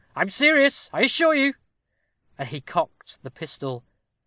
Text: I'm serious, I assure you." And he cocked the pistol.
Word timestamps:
I'm 0.15 0.31
serious, 0.31 0.89
I 0.91 1.01
assure 1.03 1.35
you." 1.35 1.53
And 2.35 2.49
he 2.49 2.59
cocked 2.59 3.19
the 3.21 3.29
pistol. 3.29 3.83